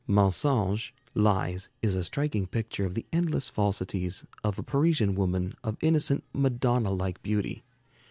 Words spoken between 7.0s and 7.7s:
beauty.